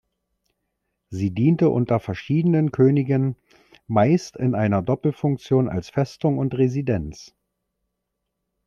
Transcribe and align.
Sie 1.09 1.29
diente 1.31 1.69
unter 1.69 1.99
verschiedenen 1.99 2.71
Königen 2.71 3.35
meist 3.85 4.35
in 4.35 4.55
einer 4.55 4.81
Doppelfunktion 4.81 5.69
als 5.69 5.89
Festung 5.91 6.39
und 6.39 6.57
Residenz. 6.57 7.35